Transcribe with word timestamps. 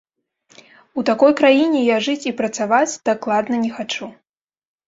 У 1.01 1.03
такой 1.09 1.31
краіне 1.41 1.83
я 1.89 1.97
жыць 2.07 2.25
і 2.31 2.35
працаваць 2.39 2.91
дакладна 3.11 3.55
не 3.67 3.71
хачу. 3.77 4.05